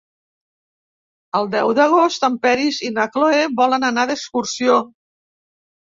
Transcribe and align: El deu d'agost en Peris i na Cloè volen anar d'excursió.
El 1.41 1.51
deu 1.57 1.75
d'agost 1.81 2.27
en 2.29 2.41
Peris 2.47 2.81
i 2.91 2.91
na 2.99 3.07
Cloè 3.13 3.45
volen 3.63 3.89
anar 3.95 4.11
d'excursió. 4.15 4.85